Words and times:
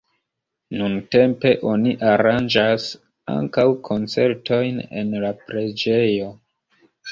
Nuntempe 0.77 1.51
oni 1.71 1.93
aranĝas 2.13 2.87
ankaŭ 3.35 3.67
koncertojn 3.91 4.83
en 5.05 5.15
la 5.27 5.33
preĝejo. 5.45 6.35